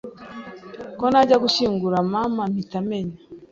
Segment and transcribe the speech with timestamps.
[0.97, 3.17] ko najya gushyingura mama mpita menya